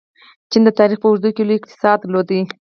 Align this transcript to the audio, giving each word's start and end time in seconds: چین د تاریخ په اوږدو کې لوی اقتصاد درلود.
چین 0.51 0.61
د 0.65 0.69
تاریخ 0.79 0.97
په 1.01 1.07
اوږدو 1.09 1.29
کې 1.35 1.43
لوی 1.47 1.57
اقتصاد 1.59 1.97
درلود. 2.01 2.29